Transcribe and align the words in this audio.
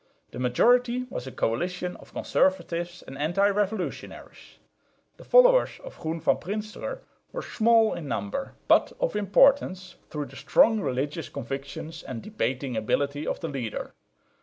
The 0.31 0.39
majority 0.39 1.05
was 1.11 1.27
a 1.27 1.31
coalition 1.31 1.95
of 1.97 2.11
conservatives 2.11 3.03
and 3.05 3.19
anti 3.19 3.47
revolutionaries. 3.47 4.57
The 5.17 5.23
followers 5.23 5.79
of 5.83 5.99
Groen 5.99 6.19
van 6.19 6.37
Prinsterer 6.37 7.01
were 7.31 7.43
small 7.43 7.93
in 7.93 8.07
number, 8.07 8.55
but 8.67 8.93
of 8.99 9.15
importance 9.15 9.97
through 10.09 10.25
the 10.25 10.35
strong 10.35 10.79
religious 10.79 11.29
convictions 11.29 12.01
and 12.01 12.23
debating 12.23 12.75
ability 12.75 13.27
of 13.27 13.41
the 13.41 13.47
leader. 13.47 13.91